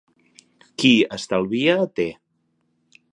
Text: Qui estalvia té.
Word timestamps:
Qui 0.83 0.91
estalvia 1.19 1.77
té. 2.01 2.09